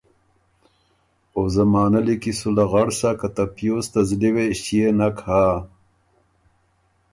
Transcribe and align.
او 1.35 1.41
زمانۀ 1.55 1.99
لیکی 2.05 2.33
سو 2.39 2.47
لغړ 2.57 2.87
سۀ 2.99 3.09
که 3.19 3.27
ته 3.35 3.43
پیوز 3.55 3.85
ته 3.93 3.99
زلی 4.09 4.29
وې 4.35 4.45
ݭيې 4.61 4.89
نک 4.97 5.17
هۀ۔ 5.27 5.43